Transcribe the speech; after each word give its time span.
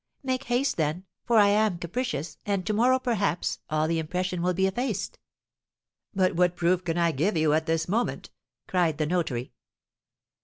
Make 0.23 0.45
haste, 0.45 0.77
then, 0.77 1.05
for 1.25 1.37
I 1.37 1.49
am 1.49 1.77
capricious, 1.77 2.39
and 2.43 2.65
to 2.65 2.73
morrow, 2.73 2.97
perhaps, 2.97 3.59
all 3.69 3.87
the 3.87 3.99
impression 3.99 4.41
will 4.41 4.55
be 4.55 4.65
effaced." 4.65 5.19
"But 6.15 6.35
what 6.35 6.55
proof 6.55 6.83
can 6.83 6.97
I 6.97 7.11
give 7.11 7.37
you 7.37 7.53
at 7.53 7.67
this 7.67 7.87
moment?" 7.87 8.31
cried 8.67 8.97
the 8.97 9.05
notary. 9.05 9.51